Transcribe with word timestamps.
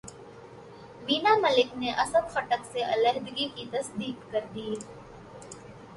وینا 1.07 1.35
ملک 1.41 1.75
نے 1.77 1.91
اسد 2.03 2.33
خٹک 2.33 2.65
سے 2.71 2.83
علیحدگی 2.85 3.47
کی 3.55 3.65
تصدیق 3.71 4.31
کردی 4.31 4.73